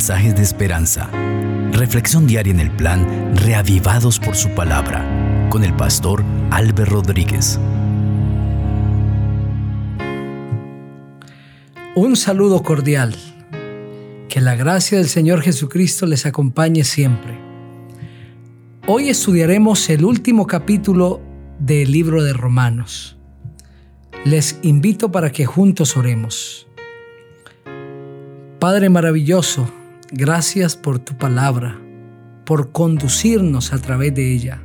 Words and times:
mensajes 0.00 0.34
de 0.34 0.42
esperanza. 0.42 1.10
Reflexión 1.72 2.26
diaria 2.26 2.54
en 2.54 2.60
el 2.60 2.70
plan 2.70 3.36
Reavivados 3.36 4.18
por 4.18 4.34
su 4.34 4.48
palabra 4.54 5.04
con 5.50 5.62
el 5.62 5.76
pastor 5.76 6.24
Álvaro 6.50 6.86
Rodríguez. 6.86 7.60
Un 11.94 12.16
saludo 12.16 12.62
cordial. 12.62 13.14
Que 14.30 14.40
la 14.40 14.54
gracia 14.54 14.96
del 14.96 15.06
Señor 15.06 15.42
Jesucristo 15.42 16.06
les 16.06 16.24
acompañe 16.24 16.82
siempre. 16.82 17.38
Hoy 18.86 19.10
estudiaremos 19.10 19.90
el 19.90 20.06
último 20.06 20.46
capítulo 20.46 21.20
del 21.58 21.92
libro 21.92 22.24
de 22.24 22.32
Romanos. 22.32 23.18
Les 24.24 24.58
invito 24.62 25.12
para 25.12 25.30
que 25.30 25.44
juntos 25.44 25.94
oremos. 25.98 26.66
Padre 28.58 28.88
maravilloso, 28.88 29.70
gracias 30.10 30.76
por 30.76 30.98
tu 30.98 31.16
palabra, 31.16 31.80
por 32.44 32.72
conducirnos 32.72 33.72
a 33.72 33.78
través 33.78 34.14
de 34.14 34.32
ella. 34.32 34.62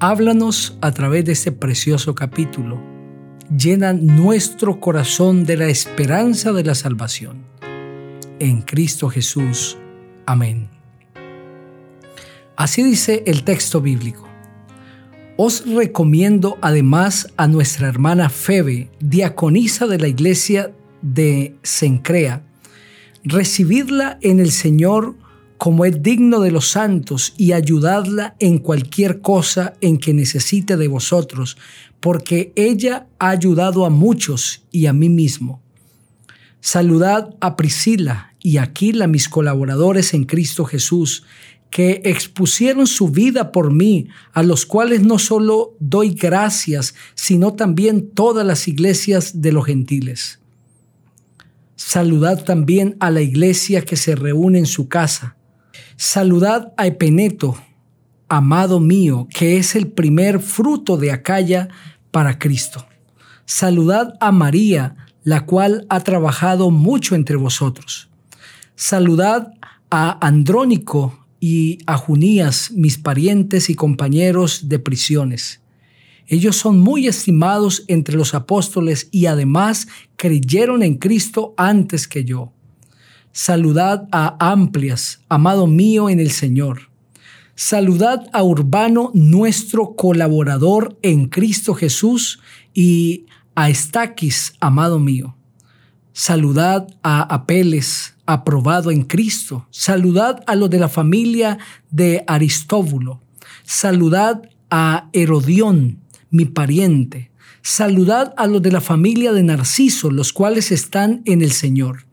Háblanos 0.00 0.78
a 0.80 0.92
través 0.92 1.24
de 1.24 1.32
este 1.32 1.52
precioso 1.52 2.14
capítulo. 2.14 2.80
Llena 3.56 3.92
nuestro 3.92 4.80
corazón 4.80 5.44
de 5.44 5.56
la 5.56 5.66
esperanza 5.66 6.52
de 6.52 6.64
la 6.64 6.74
salvación. 6.74 7.44
En 8.38 8.62
Cristo 8.62 9.08
Jesús. 9.08 9.78
Amén. 10.26 10.68
Así 12.56 12.82
dice 12.82 13.22
el 13.26 13.44
texto 13.44 13.80
bíblico. 13.80 14.26
Os 15.36 15.66
recomiendo 15.66 16.56
además 16.62 17.28
a 17.36 17.46
nuestra 17.46 17.88
hermana 17.88 18.30
Febe, 18.30 18.90
diaconisa 19.00 19.86
de 19.86 19.98
la 19.98 20.08
iglesia 20.08 20.72
de 21.02 21.56
Sencrea, 21.62 22.45
recibidla 23.26 24.18
en 24.22 24.38
el 24.38 24.52
Señor 24.52 25.16
como 25.58 25.84
es 25.84 26.02
digno 26.02 26.40
de 26.40 26.50
los 26.50 26.68
santos 26.68 27.34
y 27.36 27.52
ayudadla 27.52 28.36
en 28.38 28.58
cualquier 28.58 29.20
cosa 29.20 29.74
en 29.80 29.98
que 29.98 30.14
necesite 30.14 30.76
de 30.76 30.86
vosotros, 30.86 31.56
porque 31.98 32.52
ella 32.54 33.08
ha 33.18 33.30
ayudado 33.30 33.84
a 33.84 33.90
muchos 33.90 34.62
y 34.70 34.86
a 34.86 34.92
mí 34.92 35.08
mismo. 35.08 35.60
Saludad 36.60 37.34
a 37.40 37.56
Priscila 37.56 38.34
y 38.40 38.58
Aquila, 38.58 39.06
mis 39.06 39.28
colaboradores 39.28 40.14
en 40.14 40.24
Cristo 40.24 40.64
Jesús, 40.64 41.24
que 41.70 42.02
expusieron 42.04 42.86
su 42.86 43.08
vida 43.08 43.50
por 43.50 43.72
mí, 43.72 44.08
a 44.32 44.42
los 44.42 44.66
cuales 44.66 45.02
no 45.02 45.18
solo 45.18 45.74
doy 45.80 46.10
gracias, 46.10 46.94
sino 47.14 47.54
también 47.54 48.10
todas 48.10 48.46
las 48.46 48.68
iglesias 48.68 49.40
de 49.42 49.52
los 49.52 49.66
gentiles. 49.66 50.38
Saludad 51.76 52.42
también 52.42 52.96
a 53.00 53.10
la 53.10 53.20
iglesia 53.20 53.82
que 53.82 53.96
se 53.96 54.14
reúne 54.16 54.58
en 54.58 54.66
su 54.66 54.88
casa. 54.88 55.36
Saludad 55.96 56.72
a 56.78 56.86
Epeneto, 56.86 57.56
amado 58.28 58.80
mío, 58.80 59.28
que 59.30 59.58
es 59.58 59.76
el 59.76 59.88
primer 59.88 60.40
fruto 60.40 60.96
de 60.96 61.12
Acaya 61.12 61.68
para 62.10 62.38
Cristo. 62.38 62.86
Saludad 63.44 64.14
a 64.20 64.32
María, 64.32 64.96
la 65.22 65.44
cual 65.44 65.86
ha 65.90 66.00
trabajado 66.00 66.70
mucho 66.70 67.14
entre 67.14 67.36
vosotros. 67.36 68.08
Saludad 68.74 69.52
a 69.90 70.26
Andrónico 70.26 71.26
y 71.40 71.78
a 71.86 71.98
Junías, 71.98 72.70
mis 72.72 72.96
parientes 72.96 73.68
y 73.68 73.74
compañeros 73.74 74.70
de 74.70 74.78
prisiones. 74.78 75.60
Ellos 76.26 76.56
son 76.56 76.80
muy 76.80 77.06
estimados 77.06 77.84
entre 77.88 78.16
los 78.16 78.34
apóstoles 78.34 79.08
y 79.12 79.26
además 79.26 79.86
creyeron 80.16 80.82
en 80.82 80.96
Cristo 80.96 81.54
antes 81.56 82.08
que 82.08 82.24
yo. 82.24 82.52
Saludad 83.32 84.08
a 84.12 84.36
Amplias, 84.40 85.20
amado 85.28 85.66
mío 85.66 86.08
en 86.08 86.20
el 86.20 86.30
Señor. 86.30 86.90
Saludad 87.54 88.28
a 88.32 88.42
Urbano, 88.42 89.10
nuestro 89.14 89.94
colaborador 89.94 90.98
en 91.02 91.28
Cristo 91.28 91.74
Jesús, 91.74 92.40
y 92.74 93.24
a 93.54 93.70
Estaquis, 93.70 94.52
amado 94.60 95.00
mío. 95.00 95.34
Saludad 96.12 96.86
a 97.02 97.22
Apeles, 97.22 98.14
aprobado 98.26 98.90
en 98.90 99.04
Cristo. 99.04 99.66
Saludad 99.70 100.44
a 100.46 100.54
los 100.54 100.68
de 100.68 100.78
la 100.78 100.88
familia 100.88 101.58
de 101.90 102.22
Aristóbulo. 102.26 103.22
Saludad 103.64 104.42
a 104.70 105.08
Herodión, 105.14 106.00
mi 106.30 106.44
pariente. 106.44 107.30
Saludad 107.62 108.34
a 108.36 108.46
los 108.46 108.62
de 108.62 108.70
la 108.70 108.80
familia 108.80 109.32
de 109.32 109.42
Narciso, 109.42 110.10
los 110.10 110.32
cuales 110.32 110.70
están 110.70 111.22
en 111.24 111.42
el 111.42 111.52
Señor. 111.52 112.06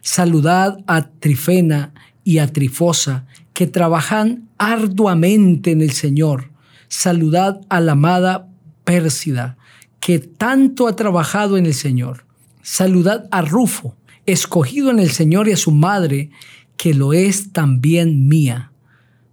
Saludad 0.00 0.78
a 0.86 1.10
Trifena 1.10 1.92
y 2.24 2.38
a 2.38 2.46
Trifosa, 2.46 3.26
que 3.52 3.66
trabajan 3.66 4.48
arduamente 4.58 5.70
en 5.70 5.82
el 5.82 5.92
Señor. 5.92 6.50
Saludad 6.88 7.60
a 7.68 7.80
la 7.80 7.92
amada 7.92 8.48
Pérsida, 8.84 9.56
que 10.00 10.18
tanto 10.18 10.88
ha 10.88 10.96
trabajado 10.96 11.56
en 11.56 11.66
el 11.66 11.74
Señor. 11.74 12.24
Saludad 12.62 13.28
a 13.30 13.42
Rufo, 13.42 13.96
escogido 14.26 14.90
en 14.90 14.98
el 14.98 15.10
Señor 15.10 15.48
y 15.48 15.52
a 15.52 15.56
su 15.56 15.70
madre, 15.70 16.30
que 16.76 16.94
lo 16.94 17.12
es 17.12 17.52
también 17.52 18.28
mía. 18.28 18.72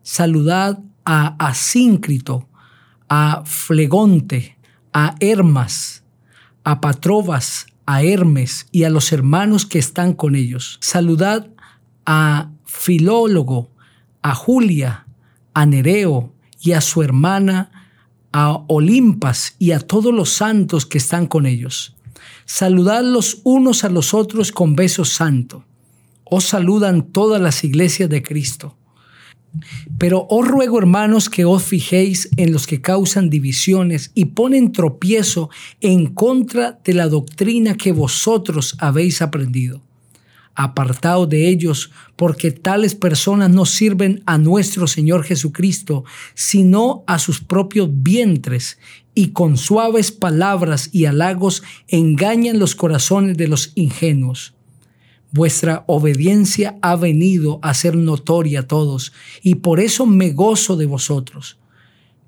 Saludad 0.03 0.79
a 1.05 1.35
Asíncrito, 1.39 2.46
a 3.09 3.43
Flegonte, 3.45 4.57
a 4.93 5.15
Hermas, 5.19 6.03
a 6.63 6.81
Patrobas, 6.81 7.67
a 7.85 8.03
Hermes 8.03 8.67
y 8.71 8.83
a 8.83 8.89
los 8.89 9.11
hermanos 9.11 9.65
que 9.65 9.79
están 9.79 10.13
con 10.13 10.35
ellos. 10.35 10.77
Saludad 10.81 11.47
a 12.05 12.51
Filólogo, 12.65 13.71
a 14.21 14.35
Julia, 14.35 15.07
a 15.53 15.65
Nereo 15.65 16.33
y 16.61 16.73
a 16.73 16.81
su 16.81 17.01
hermana, 17.01 17.71
a 18.33 18.63
Olimpas 18.67 19.55
y 19.57 19.71
a 19.71 19.79
todos 19.79 20.13
los 20.13 20.29
santos 20.29 20.85
que 20.85 20.97
están 20.97 21.27
con 21.27 21.45
ellos. 21.45 21.95
Saludad 22.45 23.03
los 23.03 23.41
unos 23.43 23.83
a 23.83 23.89
los 23.89 24.13
otros 24.13 24.51
con 24.51 24.75
beso 24.75 25.05
santo. 25.05 25.63
Os 26.23 26.45
saludan 26.45 27.03
todas 27.03 27.41
las 27.41 27.63
iglesias 27.63 28.09
de 28.09 28.21
Cristo. 28.21 28.75
Pero 29.97 30.27
os 30.29 30.47
ruego, 30.47 30.77
hermanos, 30.77 31.29
que 31.29 31.45
os 31.45 31.63
fijéis 31.63 32.29
en 32.37 32.51
los 32.51 32.67
que 32.67 32.81
causan 32.81 33.29
divisiones 33.29 34.11
y 34.13 34.25
ponen 34.25 34.71
tropiezo 34.71 35.49
en 35.81 36.07
contra 36.07 36.79
de 36.83 36.93
la 36.93 37.07
doctrina 37.07 37.75
que 37.75 37.91
vosotros 37.91 38.75
habéis 38.79 39.21
aprendido. 39.21 39.81
Apartaos 40.53 41.29
de 41.29 41.49
ellos, 41.49 41.91
porque 42.15 42.51
tales 42.51 42.95
personas 42.95 43.51
no 43.51 43.65
sirven 43.65 44.23
a 44.25 44.39
nuestro 44.39 44.87
Señor 44.87 45.23
Jesucristo, 45.23 46.03
sino 46.33 47.03
a 47.05 47.19
sus 47.19 47.41
propios 47.41 47.89
vientres, 47.91 48.79
y 49.13 49.29
con 49.29 49.57
suaves 49.57 50.11
palabras 50.11 50.89
y 50.91 51.05
halagos 51.05 51.63
engañan 51.87 52.59
los 52.59 52.75
corazones 52.75 53.37
de 53.37 53.47
los 53.47 53.71
ingenuos. 53.75 54.56
Vuestra 55.31 55.83
obediencia 55.87 56.77
ha 56.81 56.95
venido 56.95 57.59
a 57.61 57.73
ser 57.73 57.95
notoria 57.95 58.61
a 58.61 58.67
todos, 58.67 59.11
y 59.43 59.55
por 59.55 59.79
eso 59.79 60.05
me 60.05 60.31
gozo 60.31 60.77
de 60.77 60.85
vosotros. 60.85 61.57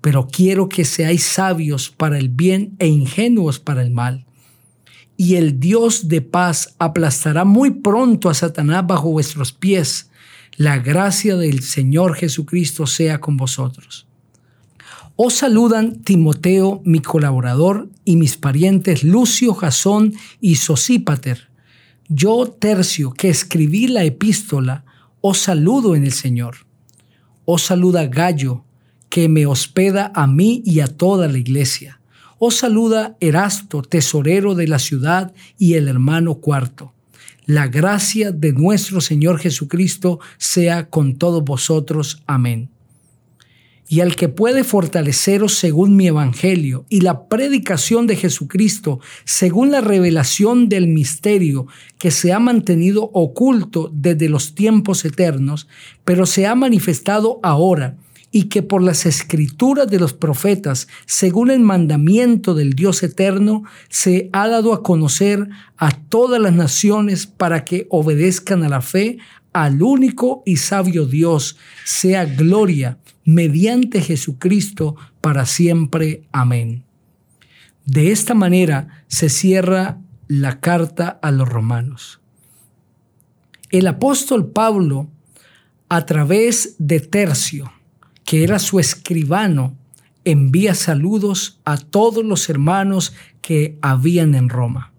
Pero 0.02 0.28
quiero 0.28 0.68
que 0.70 0.86
seáis 0.86 1.24
sabios 1.24 1.90
para 1.90 2.18
el 2.18 2.30
bien 2.30 2.76
e 2.80 2.88
ingenuos 2.88 3.60
para 3.60 3.82
el 3.84 3.92
mal. 3.92 4.26
Y 5.16 5.36
el 5.36 5.60
Dios 5.60 6.08
de 6.08 6.22
paz 6.22 6.76
aplastará 6.78 7.46
muy 7.46 7.72
pronto 7.72 8.30
a 8.30 8.34
Satanás 8.34 8.86
bajo 8.86 9.12
vuestros 9.12 9.52
pies. 9.52 10.10
La 10.56 10.78
gracia 10.78 11.36
del 11.36 11.62
Señor 11.62 12.16
Jesucristo 12.16 12.86
sea 12.86 13.20
con 13.20 13.38
vosotros. 13.38 14.08
Os 15.16 15.34
saludan 15.34 16.02
Timoteo, 16.04 16.81
mi 16.86 17.02
colaborador, 17.02 17.90
y 18.06 18.16
mis 18.16 18.38
parientes 18.38 19.04
Lucio, 19.04 19.54
Jasón 19.54 20.13
y 20.40 20.56
Sosípater 20.56 21.49
yo, 22.10 22.48
Tercio, 22.48 23.12
que 23.12 23.30
escribí 23.30 23.88
la 23.88 24.04
epístola, 24.04 24.84
os 25.22 25.38
saludo 25.38 25.96
en 25.96 26.04
el 26.04 26.12
Señor. 26.12 26.66
Os 27.46 27.62
saluda 27.62 28.08
Gallo, 28.08 28.64
que 29.10 29.30
me 29.30 29.46
hospeda 29.46 30.12
a 30.16 30.26
mí 30.26 30.64
y 30.66 30.80
a 30.80 30.88
toda 30.88 31.28
la 31.28 31.38
iglesia. 31.38 32.02
Os 32.40 32.56
saluda 32.56 33.16
Erasto, 33.20 33.84
tesorero 33.84 34.56
de 34.56 34.68
la 34.68 34.80
ciudad, 34.80 35.34
y 35.60 35.76
el 35.76 35.88
hermano 35.88 36.36
cuarto. 36.36 36.94
La 37.46 37.68
gracia 37.68 38.32
de 38.32 38.54
nuestro 38.54 39.02
Señor 39.02 39.40
Jesucristo 39.40 40.20
sea 40.38 40.90
con 40.90 41.16
todos 41.16 41.44
vosotros. 41.44 42.24
Amén 42.26 42.70
y 43.91 44.01
al 44.01 44.15
que 44.15 44.30
puede 44.30 44.63
fortaleceros 44.63 45.56
según 45.56 45.95
mi 45.95 46.07
evangelio 46.07 46.86
y 46.89 47.01
la 47.01 47.27
predicación 47.27 48.06
de 48.06 48.15
Jesucristo 48.15 49.00
según 49.25 49.71
la 49.71 49.81
revelación 49.81 50.69
del 50.69 50.88
misterio 50.88 51.65
que 51.97 52.12
se 52.12 52.31
ha 52.31 52.39
mantenido 52.39 53.09
oculto 53.13 53.91
desde 53.91 54.30
los 54.30 54.53
tiempos 54.53 55.03
eternos, 55.06 55.68
pero 56.06 56.27
se 56.27 56.45
ha 56.45 56.53
manifestado 56.53 57.39
ahora 57.41 57.97
y 58.31 58.44
que 58.44 58.62
por 58.62 58.83
las 58.83 59.07
escrituras 59.07 59.88
de 59.88 60.00
los 60.00 60.13
profetas, 60.13 60.88
según 61.07 61.50
el 61.50 61.62
mandamiento 61.62 62.53
del 62.53 62.74
Dios 62.74 63.01
eterno, 63.01 63.63
se 63.89 64.30
ha 64.33 64.47
dado 64.47 64.74
a 64.74 64.83
conocer 64.83 65.50
a 65.77 65.91
todas 65.91 66.39
las 66.39 66.53
naciones 66.53 67.25
para 67.25 67.65
que 67.65 67.88
obedezcan 67.89 68.63
a 68.63 68.69
la 68.69 68.81
fe 68.81 69.18
al 69.64 69.82
único 69.82 70.44
y 70.46 70.58
sabio 70.58 71.06
Dios 71.06 71.58
sea 71.86 72.26
gloria 72.26 72.98
mediante 73.26 74.02
Jesucristo 74.02 74.96
para 75.22 75.46
siempre. 75.46 76.24
Amén. 76.32 76.84
De 77.86 78.12
esta 78.12 78.34
manera 78.34 79.04
se 79.08 79.30
cierra 79.30 80.00
la 80.28 80.60
carta 80.60 81.20
a 81.22 81.32
los 81.32 81.50
romanos. 81.50 82.20
El 83.72 83.88
apóstol 83.88 84.52
Pablo, 84.52 85.10
a 85.90 86.06
través 86.06 86.76
de 86.80 87.00
Tercio, 87.00 87.72
que 88.26 88.44
era 88.44 88.60
su 88.60 88.80
escribano, 88.80 89.76
envía 90.26 90.76
saludos 90.76 91.60
a 91.66 91.78
todos 91.78 92.24
los 92.24 92.50
hermanos 92.50 93.14
que 93.42 93.78
habían 93.82 94.36
en 94.36 94.50
Roma. 94.50 94.92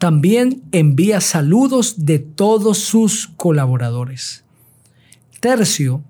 También 0.00 0.62
envía 0.72 1.20
saludos 1.20 2.06
de 2.06 2.20
todos 2.20 2.78
sus 2.78 3.28
colaboradores. 3.36 4.44
Tercio 5.40 6.02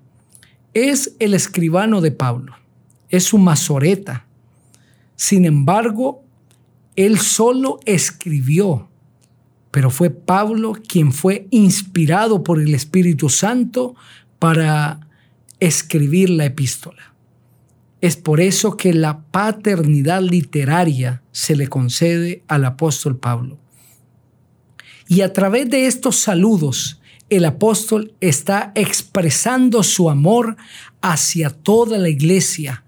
es 0.73 1.13
el 1.19 1.33
escribano 1.33 1.99
de 1.99 2.13
Pablo, 2.13 2.55
es 3.09 3.25
su 3.25 3.37
mazoreta. 3.37 4.27
Sin 5.17 5.43
embargo, 5.43 6.23
él 6.95 7.19
solo 7.19 7.81
escribió, 7.85 8.87
pero 9.71 9.89
fue 9.89 10.09
Pablo 10.09 10.71
quien 10.87 11.11
fue 11.11 11.49
inspirado 11.51 12.45
por 12.45 12.61
el 12.61 12.73
Espíritu 12.73 13.27
Santo 13.27 13.95
para 14.39 15.05
escribir 15.59 16.29
la 16.29 16.45
epístola. 16.45 17.13
Es 17.99 18.15
por 18.15 18.39
eso 18.39 18.77
que 18.77 18.93
la 18.93 19.19
paternidad 19.19 20.21
literaria 20.21 21.23
se 21.33 21.57
le 21.57 21.67
concede 21.67 22.41
al 22.47 22.63
apóstol 22.63 23.17
Pablo. 23.17 23.60
Y 25.11 25.23
a 25.23 25.33
través 25.33 25.69
de 25.69 25.87
estos 25.87 26.19
saludos, 26.19 27.01
el 27.29 27.43
apóstol 27.43 28.13
está 28.21 28.71
expresando 28.75 29.83
su 29.83 30.09
amor 30.09 30.55
hacia 31.01 31.49
toda 31.49 31.97
la 31.97 32.07
iglesia 32.07 32.85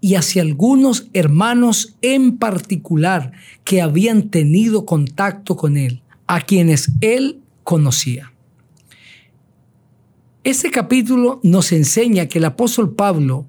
y 0.00 0.14
hacia 0.14 0.40
algunos 0.40 1.08
hermanos 1.12 1.96
en 2.00 2.38
particular 2.38 3.32
que 3.62 3.82
habían 3.82 4.30
tenido 4.30 4.86
contacto 4.86 5.54
con 5.54 5.76
él, 5.76 6.00
a 6.26 6.40
quienes 6.40 6.92
él 7.02 7.40
conocía. 7.62 8.32
Este 10.44 10.70
capítulo 10.70 11.40
nos 11.42 11.72
enseña 11.72 12.24
que 12.24 12.38
el 12.38 12.46
apóstol 12.46 12.94
Pablo 12.94 13.44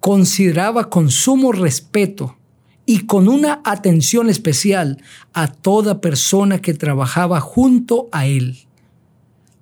consideraba 0.00 0.90
con 0.90 1.08
sumo 1.08 1.52
respeto 1.52 2.36
y 2.86 3.06
con 3.06 3.28
una 3.28 3.60
atención 3.64 4.28
especial 4.28 5.02
a 5.32 5.48
toda 5.48 6.00
persona 6.00 6.60
que 6.60 6.74
trabajaba 6.74 7.40
junto 7.40 8.08
a 8.12 8.26
él. 8.26 8.58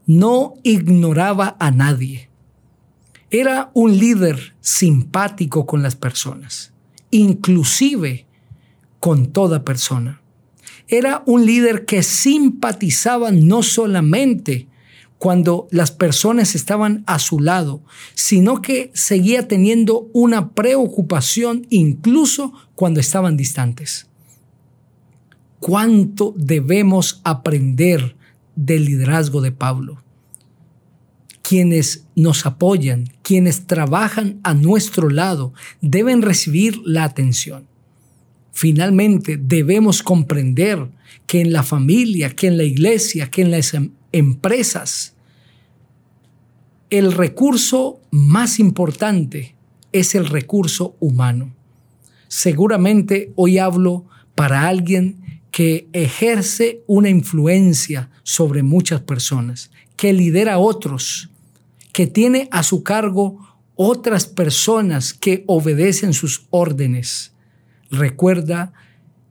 No 0.06 0.54
ignoraba 0.62 1.56
a 1.60 1.70
nadie. 1.70 2.28
Era 3.30 3.70
un 3.74 3.96
líder 3.96 4.54
simpático 4.60 5.64
con 5.64 5.82
las 5.82 5.96
personas, 5.96 6.72
inclusive 7.10 8.26
con 8.98 9.28
toda 9.28 9.64
persona. 9.64 10.20
Era 10.88 11.22
un 11.26 11.46
líder 11.46 11.86
que 11.86 12.02
simpatizaba 12.02 13.30
no 13.30 13.62
solamente 13.62 14.69
cuando 15.22 15.69
las 15.70 15.92
personas 15.92 16.56
estaban 16.56 17.04
a 17.06 17.20
su 17.20 17.38
lado, 17.38 17.80
sino 18.14 18.60
que 18.60 18.90
seguía 18.92 19.46
teniendo 19.46 20.08
una 20.12 20.50
preocupación 20.50 21.64
incluso 21.70 22.52
cuando 22.74 22.98
estaban 22.98 23.36
distantes. 23.36 24.08
¿Cuánto 25.60 26.34
debemos 26.36 27.20
aprender 27.22 28.16
del 28.56 28.84
liderazgo 28.84 29.40
de 29.40 29.52
Pablo? 29.52 30.02
Quienes 31.40 32.04
nos 32.16 32.44
apoyan, 32.44 33.04
quienes 33.22 33.69
trabajan 33.69 34.40
a 34.42 34.54
nuestro 34.54 35.08
lado, 35.08 35.54
deben 35.80 36.22
recibir 36.22 36.80
la 36.84 37.04
atención. 37.04 37.69
Finalmente, 38.50 39.38
debemos 39.40 40.02
comprender 40.02 40.88
que 41.28 41.40
en 41.40 41.52
la 41.52 41.62
familia, 41.62 42.34
que 42.34 42.48
en 42.48 42.56
la 42.56 42.64
iglesia, 42.64 43.30
que 43.30 43.42
en 43.42 43.54
em-, 43.54 43.92
empresas, 44.12 45.14
el 46.91 47.12
recurso 47.12 48.00
más 48.11 48.59
importante 48.59 49.56
es 49.93 50.14
el 50.14 50.26
recurso 50.26 50.97
humano. 51.00 51.55
Seguramente 52.29 53.32
hoy 53.37 53.59
hablo 53.59 54.06
para 54.35 54.69
alguien 54.69 55.41
que 55.50 55.88
ejerce 55.93 56.82
una 56.87 57.11
influencia 57.11 58.11
sobre 58.23 58.62
muchas 58.62 59.03
personas, 59.03 59.70
que 59.97 60.12
lidera 60.12 60.55
a 60.55 60.58
otros, 60.58 61.31
que 61.93 62.06
tiene 62.06 62.49
a 62.50 62.62
su 62.62 62.82
cargo 62.82 63.38
otras 63.75 64.26
personas 64.26 65.12
que 65.12 65.44
obedecen 65.47 66.15
sus 66.15 66.47
órdenes. 66.50 67.32
Recuerda 67.91 68.73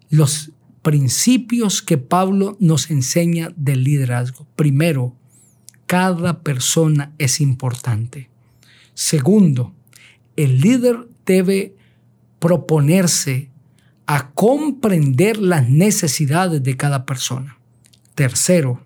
los 0.10 0.51
principios 0.82 1.82
que 1.82 1.98
Pablo 1.98 2.58
nos 2.60 2.90
enseña 2.90 3.52
del 3.56 3.84
liderazgo. 3.84 4.48
Primero, 4.56 5.16
cada 5.86 6.42
persona 6.42 7.14
es 7.18 7.42
importante. 7.42 8.30
Segundo, 8.94 9.74
el 10.36 10.62
líder 10.62 11.08
debe 11.26 11.76
proponerse 12.40 13.50
a 14.08 14.32
comprender 14.32 15.38
las 15.38 15.70
necesidades 15.70 16.64
de 16.64 16.76
cada 16.76 17.06
persona. 17.06 17.58
Tercero, 18.16 18.84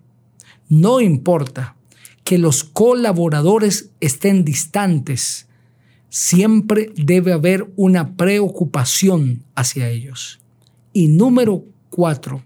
no 0.68 1.00
importa 1.00 1.76
que 2.24 2.38
los 2.38 2.64
colaboradores 2.64 3.90
estén 4.00 4.44
distantes, 4.44 5.48
siempre 6.08 6.92
debe 6.96 7.32
haber 7.32 7.72
una 7.76 8.16
preocupación 8.16 9.44
hacia 9.54 9.88
ellos. 9.88 10.40
Y 10.92 11.08
número 11.08 11.64
cuatro, 11.90 12.42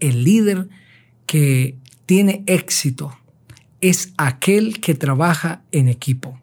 el 0.00 0.24
líder 0.24 0.68
que 1.26 1.76
tiene 2.06 2.42
éxito 2.46 3.16
es 3.80 4.12
aquel 4.16 4.80
que 4.80 4.94
trabaja 4.94 5.62
en 5.72 5.88
equipo. 5.88 6.40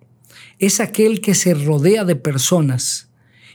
Es 0.60 0.80
aquel 0.80 1.22
que 1.22 1.36
se 1.36 1.54
rodea 1.54 2.04
de 2.04 2.16
personas 2.16 3.10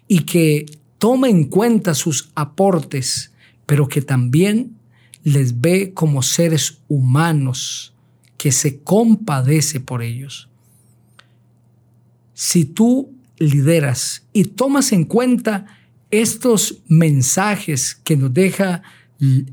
y 0.08 0.20
que 0.20 0.66
toma 0.99 1.28
en 1.28 1.44
cuenta 1.44 1.94
sus 1.94 2.31
aportes, 2.34 3.32
pero 3.66 3.88
que 3.88 4.00
también 4.00 4.77
les 5.22 5.60
ve 5.60 5.93
como 5.94 6.22
seres 6.22 6.79
humanos, 6.89 7.94
que 8.39 8.53
se 8.53 8.81
compadece 8.81 9.81
por 9.81 10.03
ellos. 10.03 10.48
Si 12.34 12.65
tú 12.65 13.15
lideras 13.39 14.27
y 14.32 14.44
tomas 14.44 14.93
en 14.93 15.05
cuenta 15.05 15.67
estos 16.11 16.82
mensajes 16.89 17.94
que 17.94 18.17
nos 18.17 18.32
deja 18.32 18.82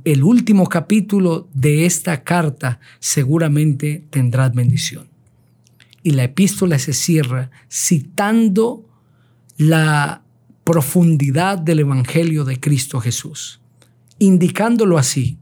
el 0.04 0.24
último 0.24 0.68
capítulo 0.68 1.48
de 1.54 1.86
esta 1.86 2.24
carta, 2.24 2.80
seguramente 3.00 4.06
tendrás 4.10 4.54
bendición. 4.54 5.08
Y 6.04 6.12
la 6.12 6.24
epístola 6.24 6.80
se 6.80 6.94
cierra 6.94 7.52
citando 7.70 8.86
la 9.58 10.24
profundidad 10.64 11.58
del 11.58 11.80
Evangelio 11.80 12.44
de 12.44 12.60
Cristo 12.60 13.00
Jesús, 13.00 13.62
indicándolo 14.20 14.98
así, 14.98 15.38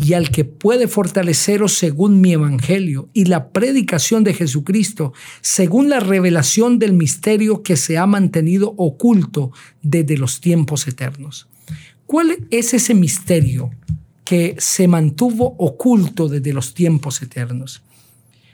y 0.00 0.12
al 0.14 0.30
que 0.30 0.44
puede 0.44 0.88
fortaleceros 0.88 1.72
según 1.72 2.20
mi 2.20 2.32
Evangelio 2.32 3.08
y 3.12 3.24
la 3.24 3.50
predicación 3.50 4.24
de 4.24 4.34
Jesucristo, 4.34 5.12
según 5.40 5.88
la 5.88 6.00
revelación 6.00 6.78
del 6.78 6.92
misterio 6.92 7.62
que 7.62 7.76
se 7.76 7.98
ha 7.98 8.06
mantenido 8.06 8.74
oculto 8.76 9.52
desde 9.82 10.16
los 10.18 10.40
tiempos 10.40 10.86
eternos 10.86 11.48
¿Cuál 12.06 12.46
es 12.52 12.72
ese 12.72 12.94
misterio 12.94 13.70
que 14.24 14.54
se 14.58 14.86
mantuvo 14.86 15.56
oculto 15.58 16.28
desde 16.28 16.52
los 16.52 16.72
tiempos 16.72 17.20
eternos? 17.20 17.82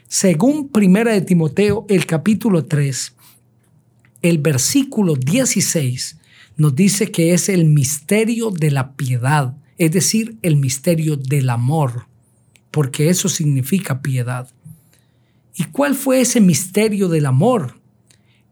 Según 0.07 0.69
Primera 0.69 1.13
de 1.13 1.21
Timoteo, 1.21 1.85
el 1.87 2.07
capítulo 2.07 2.65
3, 2.65 3.13
el 4.23 4.39
versículo 4.39 5.15
16 5.15 6.17
nos 6.57 6.75
dice 6.75 7.11
que 7.11 7.33
es 7.33 7.47
el 7.47 7.65
misterio 7.65 8.49
de 8.49 8.71
la 8.71 8.93
piedad, 8.93 9.55
es 9.77 9.91
decir, 9.91 10.37
el 10.41 10.55
misterio 10.55 11.15
del 11.17 11.49
amor, 11.49 12.07
porque 12.71 13.09
eso 13.09 13.29
significa 13.29 14.01
piedad. 14.01 14.49
¿Y 15.55 15.65
cuál 15.65 15.95
fue 15.95 16.21
ese 16.21 16.41
misterio 16.41 17.09
del 17.09 17.25
amor? 17.25 17.83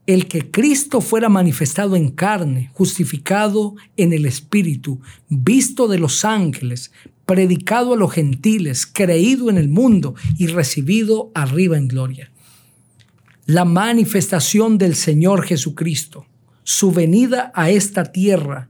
el 0.08 0.28
que 0.28 0.50
Cristo 0.50 1.00
fuera 1.00 1.30
manifestado 1.30 1.96
en 1.96 2.10
carne, 2.10 2.72
justificado 2.74 3.76
en 3.98 4.14
el 4.14 4.26
Espíritu, 4.26 5.00
visto 5.30 5.88
de 5.88 6.00
los 6.00 6.26
ángeles, 6.26 6.92
predicado 7.26 7.94
a 7.94 7.98
los 7.98 8.12
gentiles, 8.12 8.86
creído 8.86 9.50
en 9.50 9.58
el 9.58 9.70
mundo 9.70 10.16
y 10.38 10.48
recibido 10.48 11.32
arriba 11.34 11.78
en 11.78 11.88
gloria. 11.88 12.32
La 13.46 13.64
manifestación 13.64 14.78
del 14.78 14.96
Señor 14.96 15.46
Jesucristo, 15.46 16.26
su 16.64 16.92
venida 16.92 17.52
a 17.56 17.70
esta 17.70 18.12
tierra 18.12 18.70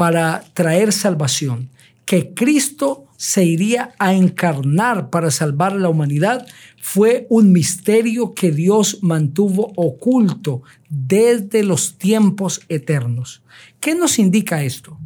para 0.00 0.42
traer 0.54 0.94
salvación, 0.94 1.68
que 2.06 2.32
Cristo 2.32 3.04
se 3.18 3.44
iría 3.44 3.92
a 3.98 4.14
encarnar 4.14 5.10
para 5.10 5.30
salvar 5.30 5.74
a 5.74 5.78
la 5.78 5.90
humanidad 5.90 6.46
fue 6.80 7.26
un 7.28 7.52
misterio 7.52 8.32
que 8.32 8.50
Dios 8.50 9.00
mantuvo 9.02 9.74
oculto 9.76 10.62
desde 10.88 11.64
los 11.64 11.98
tiempos 11.98 12.62
eternos. 12.70 13.42
¿Qué 13.78 13.94
nos 13.94 14.18
indica 14.18 14.62
esto? 14.62 14.96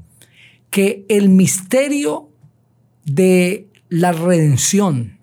Que 0.70 1.04
el 1.08 1.28
misterio 1.28 2.28
de 3.04 3.66
la 3.88 4.12
redención, 4.12 5.18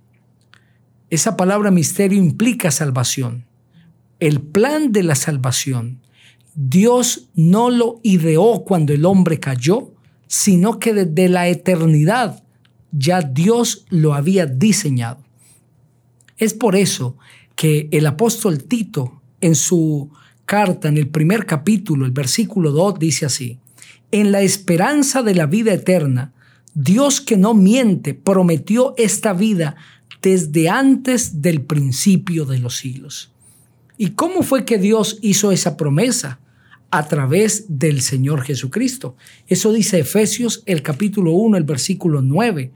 esa 1.09 1.37
palabra 1.37 1.71
misterio 1.71 2.17
implica 2.17 2.71
salvación. 2.71 3.45
El 4.19 4.41
plan 4.41 4.91
de 4.91 5.03
la 5.03 5.15
salvación, 5.15 6.01
Dios 6.55 7.29
no 7.33 7.69
lo 7.69 7.99
ideó 8.03 8.63
cuando 8.65 8.93
el 8.93 9.05
hombre 9.05 9.39
cayó, 9.39 9.93
sino 10.27 10.79
que 10.79 10.93
desde 10.93 11.29
la 11.29 11.47
eternidad 11.47 12.43
ya 12.91 13.21
Dios 13.21 13.85
lo 13.89 14.13
había 14.13 14.45
diseñado. 14.45 15.23
Es 16.37 16.53
por 16.53 16.75
eso 16.75 17.17
que 17.55 17.87
el 17.91 18.05
apóstol 18.05 18.63
Tito 18.63 19.21
en 19.39 19.55
su 19.55 20.09
carta, 20.45 20.89
en 20.89 20.97
el 20.97 21.07
primer 21.07 21.45
capítulo, 21.45 22.05
el 22.05 22.11
versículo 22.11 22.71
2, 22.71 22.99
dice 22.99 23.25
así, 23.25 23.59
en 24.11 24.31
la 24.31 24.41
esperanza 24.41 25.23
de 25.23 25.35
la 25.35 25.45
vida 25.45 25.73
eterna, 25.73 26.33
Dios 26.73 27.21
que 27.21 27.37
no 27.37 27.53
miente 27.53 28.13
prometió 28.13 28.93
esta 28.97 29.33
vida 29.33 29.75
desde 30.21 30.69
antes 30.69 31.41
del 31.41 31.61
principio 31.61 32.45
de 32.45 32.59
los 32.59 32.77
siglos. 32.77 33.30
¿Y 34.01 34.13
cómo 34.13 34.41
fue 34.41 34.65
que 34.65 34.79
Dios 34.79 35.19
hizo 35.21 35.51
esa 35.51 35.77
promesa? 35.77 36.39
A 36.89 37.07
través 37.07 37.65
del 37.67 38.01
Señor 38.01 38.41
Jesucristo. 38.41 39.15
Eso 39.45 39.71
dice 39.71 39.99
Efesios 39.99 40.63
el 40.65 40.81
capítulo 40.81 41.33
1, 41.33 41.55
el 41.55 41.65
versículo 41.65 42.23
9. 42.23 42.71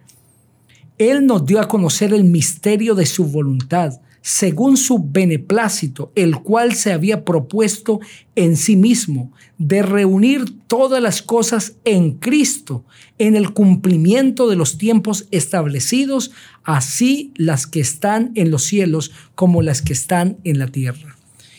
Él 1.00 1.26
nos 1.26 1.44
dio 1.44 1.60
a 1.60 1.68
conocer 1.68 2.14
el 2.14 2.26
misterio 2.26 2.94
de 2.94 3.08
su 3.08 3.26
voluntad, 3.26 4.00
según 4.22 4.78
su 4.78 5.04
beneplácito, 5.04 6.12
el 6.14 6.42
cual 6.44 6.76
se 6.76 6.94
había 6.94 7.26
propuesto 7.26 8.02
en 8.36 8.56
sí 8.56 8.76
mismo, 8.76 9.32
de 9.58 9.82
reunir 9.82 10.46
todas 10.68 11.02
las 11.02 11.24
cosas 11.24 11.78
en 11.86 12.20
Cristo, 12.20 12.86
en 13.18 13.36
el 13.36 13.52
cumplimiento 13.52 14.48
de 14.48 14.58
los 14.58 14.78
tiempos 14.78 15.28
establecidos, 15.32 16.30
así 16.64 17.34
las 17.36 17.66
que 17.66 17.80
están 17.80 18.32
en 18.36 18.52
los 18.52 18.64
cielos 18.64 19.12
como 19.34 19.64
las 19.64 19.82
que 19.82 19.94
están 19.94 20.38
en 20.44 20.60
la 20.60 20.68
tierra. 20.68 21.15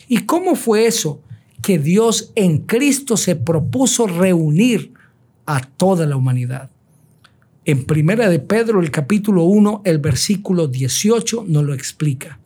¿Y 0.07 0.19
cómo 0.19 0.55
fue 0.55 0.85
eso? 0.85 1.21
Que 1.61 1.77
Dios 1.79 2.31
en 2.35 2.59
Cristo 2.59 3.17
se 3.17 3.35
propuso 3.35 4.07
reunir 4.07 4.93
a 5.45 5.61
toda 5.61 6.05
la 6.05 6.15
humanidad. 6.15 6.69
En 7.65 7.83
Primera 7.85 8.29
de 8.29 8.39
Pedro, 8.39 8.79
el 8.79 8.91
capítulo 8.91 9.43
1, 9.43 9.81
el 9.83 9.97
versículo 9.97 10.67
18 10.67 11.45
nos 11.47 11.63
lo 11.65 11.73
explica. 11.73 12.39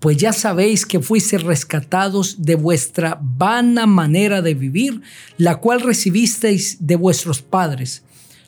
Pues 0.00 0.16
ya 0.16 0.32
sabéis 0.32 0.86
que 0.86 1.00
fuisteis 1.00 1.42
rescatados 1.42 2.42
de 2.42 2.54
vuestra 2.54 3.18
vana 3.20 3.86
manera 3.86 4.40
de 4.40 4.54
vivir, 4.54 5.02
la 5.36 5.56
cual 5.56 5.80
recibisteis 5.80 6.78
de 6.80 6.96
vuestros 6.96 7.42
padres, 7.42 8.02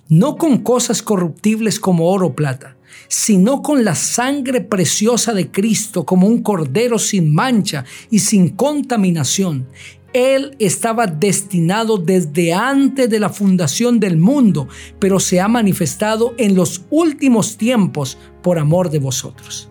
no 0.09 0.37
con 0.37 0.59
cosas 0.59 1.03
corruptibles 1.03 1.81
como 1.81 2.09
oro 2.09 2.29
o 2.29 2.35
plata, 2.35 2.74
sino 3.08 3.62
con 3.62 3.84
la 3.84 3.94
sangre 3.94 4.60
preciosa 4.60 5.32
de 5.32 5.50
Cristo 5.50 6.04
como 6.04 6.26
un 6.26 6.42
cordero 6.42 6.98
sin 6.98 7.32
mancha 7.32 7.84
y 8.10 8.20
sin 8.20 8.50
contaminación, 8.50 9.66
él 10.14 10.54
estaba 10.60 11.08
destinado 11.08 11.98
desde 11.98 12.54
antes 12.54 13.10
de 13.10 13.18
la 13.18 13.28
fundación 13.28 13.98
del 13.98 14.16
mundo, 14.16 14.68
pero 15.00 15.18
se 15.18 15.40
ha 15.40 15.48
manifestado 15.48 16.34
en 16.38 16.54
los 16.54 16.82
últimos 16.90 17.56
tiempos 17.56 18.16
por 18.40 18.58
amor 18.58 18.90
de 18.90 19.00
vosotros. 19.00 19.68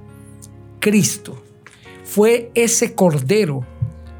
Cristo 0.79 1.41
fue 2.03 2.51
ese 2.55 2.93
cordero 2.93 3.65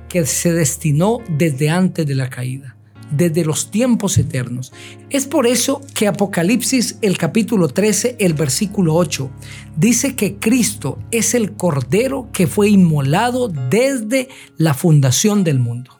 que 0.07 0.25
se 0.25 0.53
destinó 0.53 1.19
desde 1.27 1.69
antes 1.69 2.07
de 2.07 2.15
la 2.15 2.29
caída, 2.29 2.77
desde 3.12 3.45
los 3.45 3.72
tiempos 3.72 4.17
eternos. 4.17 4.74
Es 5.10 5.27
por 5.27 5.48
eso 5.48 5.81
que 5.93 6.07
Apocalipsis, 6.07 6.98
el 7.01 7.17
capítulo 7.17 7.67
13, 7.67 8.17
el 8.19 8.33
versículo 8.33 8.95
8, 8.95 9.29
dice 9.77 10.15
que 10.15 10.36
Cristo 10.36 11.00
es 11.12 11.33
el 11.33 11.53
cordero 11.53 12.29
que 12.31 12.48
fue 12.48 12.69
inmolado 12.69 13.48
desde 13.48 14.29
la 14.57 14.74
fundación 14.74 15.43
del 15.43 15.60
mundo 15.60 16.00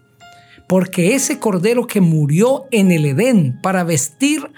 porque 0.68 1.14
ese 1.14 1.40
cordero 1.40 1.86
que 1.86 2.02
murió 2.02 2.66
en 2.72 2.92
el 2.92 3.06
Edén 3.06 3.60
para 3.62 3.84
vestir 3.84 4.50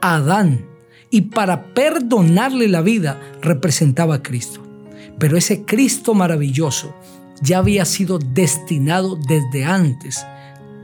a 0.00 0.16
Adán 0.16 0.64
y 1.10 1.22
para 1.22 1.74
perdonarle 1.74 2.68
la 2.68 2.82
vida 2.82 3.20
representaba 3.40 4.16
a 4.16 4.22
Cristo. 4.22 4.60
Pero 5.18 5.36
ese 5.36 5.64
Cristo 5.64 6.14
maravilloso 6.14 6.94
ya 7.42 7.58
había 7.58 7.84
sido 7.84 8.18
destinado 8.18 9.18
desde 9.28 9.64
antes, 9.64 10.24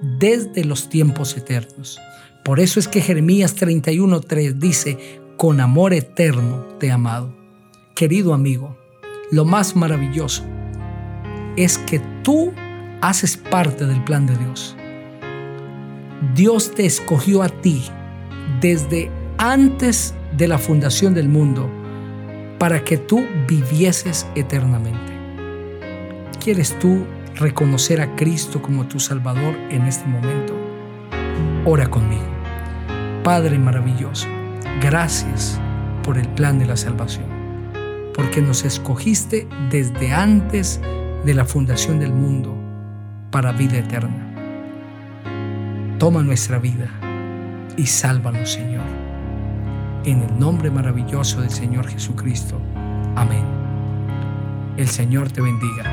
desde 0.03 0.65
los 0.65 0.89
tiempos 0.89 1.37
eternos. 1.37 1.99
Por 2.45 2.61
eso 2.61 2.81
es 2.81 2.89
que 2.89 3.01
Jeremías 3.01 3.57
31:3 3.57 4.55
dice, 4.55 5.21
con 5.37 5.61
amor 5.61 5.93
eterno 5.95 6.67
te 6.79 6.89
he 6.89 6.91
amado. 6.91 7.33
Querido 7.95 8.35
amigo, 8.35 8.77
lo 9.31 9.45
más 9.45 9.77
maravilloso 9.77 10.45
es 11.57 11.79
que 11.79 12.01
tú 12.23 12.53
haces 13.01 13.37
parte 13.37 13.87
del 13.87 14.03
plan 14.05 14.27
de 14.27 14.37
Dios. 14.37 14.77
Dios 16.35 16.73
te 16.75 16.87
escogió 16.87 17.43
a 17.43 17.49
ti 17.49 17.83
desde 18.61 19.11
antes 19.39 20.15
de 20.37 20.49
la 20.49 20.59
fundación 20.59 21.15
del 21.15 21.29
mundo 21.29 21.69
para 22.59 22.85
que 22.85 22.97
tú 22.97 23.27
vivieses 23.49 24.27
eternamente. 24.35 25.13
¿Quieres 26.43 26.79
tú 26.79 27.05
reconocer 27.37 28.01
a 28.01 28.15
Cristo 28.17 28.63
como 28.63 28.87
tu 28.87 29.01
Salvador 29.01 29.55
en 29.71 29.83
este 29.87 30.07
momento? 30.07 30.55
Ora 31.65 31.89
conmigo. 31.89 32.23
Padre 33.25 33.59
maravilloso, 33.59 34.27
gracias 34.81 35.61
por 36.03 36.19
el 36.19 36.29
plan 36.29 36.59
de 36.59 36.67
la 36.67 36.77
salvación, 36.77 37.27
porque 38.15 38.43
nos 38.43 38.65
escogiste 38.65 39.49
desde 39.71 40.13
antes 40.13 40.81
de 41.25 41.35
la 41.35 41.45
fundación 41.45 42.01
del 42.01 42.13
mundo 42.13 42.57
para 43.31 43.53
vida 43.53 43.79
eterna. 43.79 44.29
Toma 45.99 46.23
nuestra 46.23 46.59
vida 46.59 46.91
y 47.77 47.87
sálvanos, 47.87 48.51
Señor. 48.51 48.85
En 50.05 50.23
el 50.23 50.39
nombre 50.39 50.71
maravilloso 50.71 51.41
del 51.41 51.51
Señor 51.51 51.87
Jesucristo. 51.87 52.61
Amén. 53.15 53.45
El 54.77 54.89
Señor 54.89 55.31
te 55.31 55.41
bendiga. 55.41 55.92